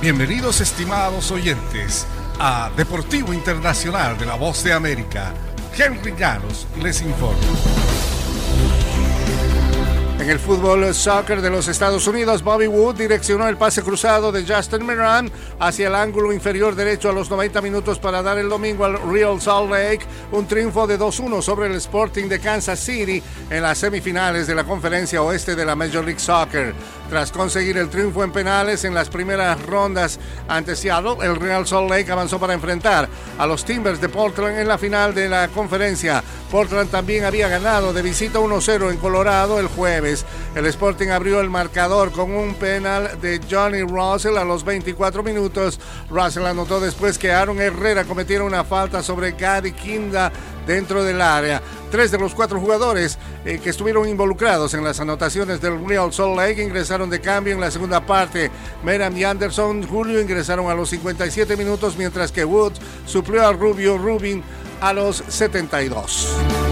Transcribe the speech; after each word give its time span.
Bienvenidos 0.00 0.60
estimados 0.60 1.32
oyentes 1.32 2.06
a 2.38 2.70
Deportivo 2.76 3.32
Internacional 3.32 4.16
de 4.16 4.26
la 4.26 4.36
Voz 4.36 4.62
de 4.62 4.72
América. 4.72 5.34
Henry 5.76 6.14
Llanos 6.16 6.68
les 6.80 7.02
informa. 7.02 7.42
En 10.20 10.32
el 10.32 10.38
fútbol 10.38 10.94
soccer 10.94 11.40
de 11.40 11.48
los 11.48 11.68
Estados 11.68 12.06
Unidos, 12.06 12.42
Bobby 12.42 12.66
Wood 12.66 12.96
direccionó 12.96 13.48
el 13.48 13.56
pase 13.56 13.82
cruzado 13.82 14.30
de 14.30 14.44
Justin 14.44 14.84
Moran 14.84 15.32
hacia 15.58 15.88
el 15.88 15.94
ángulo 15.94 16.32
inferior 16.32 16.74
derecho 16.74 17.08
a 17.08 17.12
los 17.12 17.30
90 17.30 17.60
minutos 17.62 17.98
para 17.98 18.22
dar 18.22 18.36
el 18.36 18.48
domingo 18.48 18.84
al 18.84 19.00
Real 19.10 19.40
Salt 19.40 19.70
Lake 19.70 20.06
un 20.30 20.46
triunfo 20.46 20.86
de 20.86 20.98
2-1 20.98 21.40
sobre 21.40 21.68
el 21.68 21.76
Sporting 21.76 22.28
de 22.28 22.40
Kansas 22.40 22.78
City 22.78 23.22
en 23.48 23.62
las 23.62 23.78
semifinales 23.78 24.46
de 24.46 24.54
la 24.54 24.64
conferencia 24.64 25.22
oeste 25.22 25.56
de 25.56 25.64
la 25.64 25.74
Major 25.74 26.04
League 26.04 26.20
Soccer. 26.20 26.74
Tras 27.08 27.32
conseguir 27.32 27.78
el 27.78 27.88
triunfo 27.88 28.22
en 28.22 28.32
penales 28.32 28.84
en 28.84 28.92
las 28.92 29.08
primeras 29.08 29.64
rondas 29.64 30.20
ante 30.46 30.76
Seattle, 30.76 31.16
el 31.22 31.36
Real 31.36 31.66
Salt 31.66 31.88
Lake 31.88 32.12
avanzó 32.12 32.38
para 32.38 32.52
enfrentar 32.52 33.08
a 33.38 33.46
los 33.46 33.64
Timbers 33.64 33.98
de 33.98 34.10
Portland 34.10 34.58
en 34.58 34.68
la 34.68 34.76
final 34.76 35.14
de 35.14 35.26
la 35.26 35.48
conferencia. 35.48 36.22
Portland 36.50 36.90
también 36.90 37.24
había 37.24 37.48
ganado 37.48 37.94
de 37.94 38.02
visita 38.02 38.40
1-0 38.40 38.90
en 38.90 38.98
Colorado 38.98 39.58
el 39.58 39.68
jueves. 39.68 40.26
El 40.54 40.66
Sporting 40.66 41.08
abrió 41.08 41.40
el 41.40 41.48
marcador 41.48 42.12
con 42.12 42.30
un 42.30 42.54
penal 42.54 43.18
de 43.22 43.40
Johnny 43.50 43.82
Russell 43.82 44.36
a 44.36 44.44
los 44.44 44.62
24 44.62 45.22
minutos. 45.22 45.80
Russell 46.10 46.44
anotó 46.44 46.78
después 46.78 47.16
que 47.16 47.32
Aaron 47.32 47.58
Herrera 47.58 48.04
cometiera 48.04 48.44
una 48.44 48.64
falta 48.64 49.02
sobre 49.02 49.32
Gary 49.32 49.72
Kinda 49.72 50.30
dentro 50.68 51.02
del 51.02 51.20
área. 51.20 51.60
Tres 51.90 52.10
de 52.10 52.18
los 52.18 52.34
cuatro 52.34 52.60
jugadores 52.60 53.18
eh, 53.44 53.58
que 53.58 53.70
estuvieron 53.70 54.06
involucrados 54.06 54.74
en 54.74 54.84
las 54.84 55.00
anotaciones 55.00 55.60
del 55.60 55.84
Real 55.84 56.12
Salt 56.12 56.36
Lake 56.36 56.62
ingresaron 56.62 57.08
de 57.08 57.20
cambio 57.20 57.54
en 57.54 57.60
la 57.60 57.70
segunda 57.70 58.04
parte. 58.04 58.50
Meram 58.84 59.16
y 59.16 59.24
Anderson 59.24 59.82
Julio 59.82 60.20
ingresaron 60.20 60.70
a 60.70 60.74
los 60.74 60.90
57 60.90 61.56
minutos, 61.56 61.96
mientras 61.96 62.30
que 62.30 62.44
Woods 62.44 62.80
suplió 63.06 63.48
a 63.48 63.52
Rubio 63.52 63.96
Rubin 63.96 64.44
a 64.80 64.92
los 64.92 65.24
72. 65.26 66.67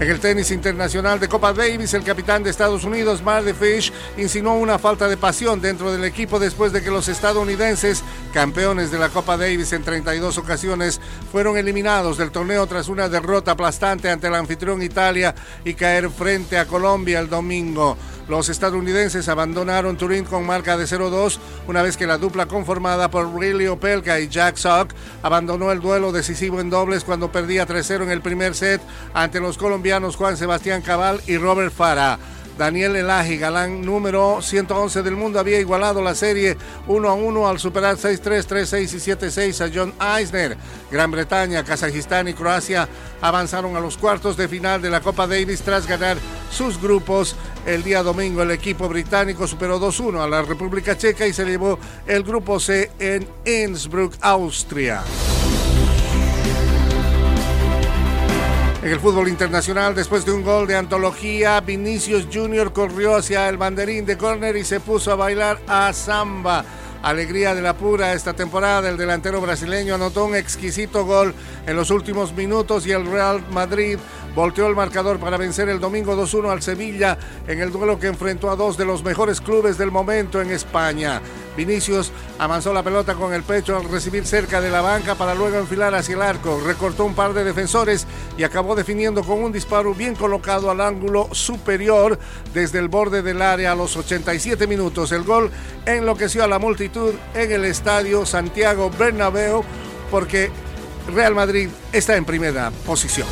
En 0.00 0.08
el 0.08 0.20
tenis 0.20 0.52
internacional 0.52 1.18
de 1.18 1.26
Copa 1.26 1.52
Davis, 1.52 1.92
el 1.92 2.04
capitán 2.04 2.44
de 2.44 2.50
Estados 2.50 2.84
Unidos, 2.84 3.20
Marty 3.20 3.52
Fish, 3.52 3.92
insinuó 4.16 4.54
una 4.54 4.78
falta 4.78 5.08
de 5.08 5.16
pasión 5.16 5.60
dentro 5.60 5.90
del 5.90 6.04
equipo 6.04 6.38
después 6.38 6.72
de 6.72 6.82
que 6.82 6.90
los 6.92 7.08
estadounidenses, 7.08 8.04
campeones 8.32 8.92
de 8.92 9.00
la 9.00 9.08
Copa 9.08 9.36
Davis 9.36 9.72
en 9.72 9.82
32 9.82 10.38
ocasiones, 10.38 11.00
fueron 11.32 11.56
eliminados 11.56 12.16
del 12.16 12.30
torneo 12.30 12.64
tras 12.68 12.86
una 12.86 13.08
derrota 13.08 13.50
aplastante 13.50 14.08
ante 14.08 14.28
el 14.28 14.36
anfitrión 14.36 14.82
Italia 14.82 15.34
y 15.64 15.74
caer 15.74 16.10
frente 16.10 16.58
a 16.58 16.66
Colombia 16.66 17.18
el 17.18 17.28
domingo. 17.28 17.98
Los 18.28 18.50
estadounidenses 18.50 19.28
abandonaron 19.28 19.96
Turín 19.96 20.24
con 20.24 20.44
marca 20.44 20.76
de 20.76 20.84
0-2 20.84 21.38
una 21.66 21.80
vez 21.80 21.96
que 21.96 22.06
la 22.06 22.18
dupla 22.18 22.44
conformada 22.44 23.10
por 23.10 23.34
Riley 23.34 23.68
Opelka 23.68 24.20
y 24.20 24.28
Jack 24.28 24.56
Sock 24.56 24.92
abandonó 25.22 25.72
el 25.72 25.80
duelo 25.80 26.12
decisivo 26.12 26.60
en 26.60 26.68
dobles 26.68 27.04
cuando 27.04 27.32
perdía 27.32 27.66
3-0 27.66 28.02
en 28.02 28.10
el 28.10 28.20
primer 28.20 28.54
set 28.54 28.82
ante 29.14 29.40
los 29.40 29.56
colombianos 29.56 30.16
Juan 30.16 30.36
Sebastián 30.36 30.82
Cabal 30.82 31.22
y 31.26 31.38
Robert 31.38 31.72
Farah. 31.72 32.18
Daniel 32.58 32.96
Elahi, 32.96 33.38
galán 33.38 33.82
número 33.82 34.42
111 34.42 35.04
del 35.04 35.14
mundo, 35.14 35.38
había 35.38 35.60
igualado 35.60 36.02
la 36.02 36.16
serie 36.16 36.56
1 36.88 37.08
a 37.08 37.14
1 37.14 37.48
al 37.48 37.60
superar 37.60 37.96
6-3, 37.96 38.20
3-6 38.20 38.82
y 38.82 38.96
7-6 38.96 39.64
a 39.64 39.70
John 39.72 39.94
Eisner. 40.00 40.56
Gran 40.90 41.12
Bretaña, 41.12 41.62
Kazajistán 41.62 42.26
y 42.26 42.34
Croacia 42.34 42.88
avanzaron 43.20 43.76
a 43.76 43.80
los 43.80 43.96
cuartos 43.96 44.36
de 44.36 44.48
final 44.48 44.82
de 44.82 44.90
la 44.90 45.00
Copa 45.00 45.28
Davis 45.28 45.62
tras 45.62 45.86
ganar 45.86 46.16
sus 46.50 46.82
grupos. 46.82 47.36
El 47.64 47.84
día 47.84 48.02
domingo 48.02 48.42
el 48.42 48.50
equipo 48.50 48.88
británico 48.88 49.46
superó 49.46 49.78
2-1 49.78 50.20
a 50.20 50.28
la 50.28 50.42
República 50.42 50.98
Checa 50.98 51.28
y 51.28 51.32
se 51.32 51.44
llevó 51.44 51.78
el 52.08 52.24
grupo 52.24 52.58
C 52.58 52.90
en 52.98 53.28
Innsbruck, 53.46 54.14
Austria. 54.20 55.04
En 58.88 58.94
el 58.94 59.00
fútbol 59.00 59.28
internacional, 59.28 59.94
después 59.94 60.24
de 60.24 60.32
un 60.32 60.42
gol 60.42 60.66
de 60.66 60.74
antología, 60.74 61.60
Vinicius 61.60 62.26
Jr. 62.32 62.72
corrió 62.72 63.16
hacia 63.16 63.46
el 63.50 63.58
banderín 63.58 64.06
de 64.06 64.16
córner 64.16 64.56
y 64.56 64.64
se 64.64 64.80
puso 64.80 65.12
a 65.12 65.14
bailar 65.14 65.60
a 65.68 65.92
samba. 65.92 66.64
Alegría 67.02 67.54
de 67.54 67.60
la 67.60 67.76
pura 67.76 68.14
esta 68.14 68.32
temporada, 68.32 68.88
el 68.88 68.96
delantero 68.96 69.42
brasileño 69.42 69.94
anotó 69.94 70.24
un 70.24 70.34
exquisito 70.34 71.04
gol 71.04 71.34
en 71.66 71.76
los 71.76 71.90
últimos 71.90 72.32
minutos 72.32 72.86
y 72.86 72.92
el 72.92 73.04
Real 73.04 73.44
Madrid 73.50 73.98
volteó 74.34 74.66
el 74.66 74.74
marcador 74.74 75.18
para 75.18 75.36
vencer 75.36 75.68
el 75.68 75.80
domingo 75.80 76.16
2-1 76.16 76.50
al 76.50 76.62
Sevilla 76.62 77.18
en 77.46 77.60
el 77.60 77.70
duelo 77.70 78.00
que 78.00 78.06
enfrentó 78.06 78.50
a 78.50 78.56
dos 78.56 78.78
de 78.78 78.86
los 78.86 79.04
mejores 79.04 79.42
clubes 79.42 79.76
del 79.76 79.90
momento 79.90 80.40
en 80.40 80.50
España. 80.50 81.20
Vinicius 81.58 82.12
avanzó 82.38 82.72
la 82.72 82.84
pelota 82.84 83.14
con 83.14 83.34
el 83.34 83.42
pecho 83.42 83.76
al 83.76 83.90
recibir 83.90 84.24
cerca 84.24 84.60
de 84.60 84.70
la 84.70 84.80
banca 84.80 85.16
para 85.16 85.34
luego 85.34 85.58
enfilar 85.58 85.92
hacia 85.92 86.14
el 86.14 86.22
arco. 86.22 86.60
Recortó 86.64 87.04
un 87.04 87.14
par 87.14 87.34
de 87.34 87.42
defensores 87.42 88.06
y 88.36 88.44
acabó 88.44 88.76
definiendo 88.76 89.24
con 89.24 89.42
un 89.42 89.50
disparo 89.50 89.92
bien 89.92 90.14
colocado 90.14 90.70
al 90.70 90.80
ángulo 90.80 91.28
superior 91.32 92.16
desde 92.54 92.78
el 92.78 92.86
borde 92.86 93.22
del 93.22 93.42
área 93.42 93.72
a 93.72 93.74
los 93.74 93.96
87 93.96 94.68
minutos. 94.68 95.10
El 95.10 95.24
gol 95.24 95.50
enloqueció 95.84 96.44
a 96.44 96.46
la 96.46 96.60
multitud 96.60 97.12
en 97.34 97.50
el 97.50 97.64
estadio 97.64 98.24
Santiago 98.24 98.88
Bernabéu 98.96 99.64
porque 100.12 100.52
Real 101.12 101.34
Madrid 101.34 101.70
está 101.92 102.16
en 102.16 102.24
primera 102.24 102.70
posición. 102.86 103.26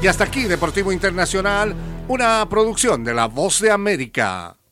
Y 0.00 0.06
hasta 0.06 0.22
aquí 0.22 0.44
Deportivo 0.44 0.92
Internacional, 0.92 1.74
una 2.06 2.48
producción 2.48 3.02
de 3.02 3.12
La 3.12 3.26
Voz 3.26 3.60
de 3.60 3.72
América. 3.72 4.56